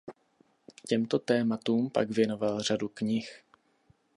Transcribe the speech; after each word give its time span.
Těmto 0.87 1.19
tématům 1.19 1.89
pak 1.89 2.09
věnoval 2.11 2.61
řadu 2.63 2.89
knih. 2.93 3.43